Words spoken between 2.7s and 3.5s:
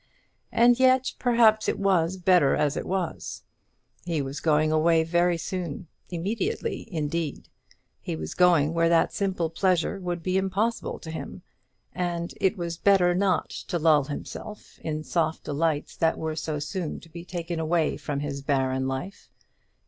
it was.